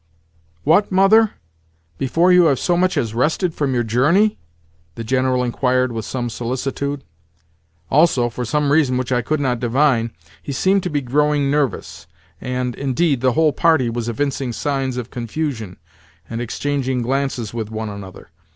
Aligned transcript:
"What, 0.63 0.91
mother? 0.91 1.33
Before 1.99 2.31
you 2.31 2.45
have 2.45 2.57
so 2.57 2.75
much 2.75 2.97
as 2.97 3.13
rested 3.13 3.53
from 3.53 3.75
your 3.75 3.83
journey?" 3.83 4.39
the 4.95 5.03
General 5.03 5.43
inquired 5.43 5.91
with 5.91 6.05
some 6.05 6.27
solicitude. 6.27 7.03
Also, 7.91 8.27
for 8.27 8.43
some 8.43 8.71
reason 8.71 8.97
which 8.97 9.11
I 9.11 9.21
could 9.21 9.39
not 9.39 9.59
divine, 9.59 10.09
he 10.41 10.53
seemed 10.53 10.81
to 10.81 10.89
be 10.89 11.01
growing 11.01 11.51
nervous; 11.51 12.07
and, 12.41 12.73
indeed, 12.73 13.21
the 13.21 13.33
whole 13.33 13.53
party 13.53 13.91
was 13.91 14.09
evincing 14.09 14.53
signs 14.53 14.97
of 14.97 15.11
confusion, 15.11 15.77
and 16.27 16.41
exchanging 16.41 17.03
glances 17.03 17.53
with 17.53 17.69
one 17.69 17.89
another. 17.89 18.31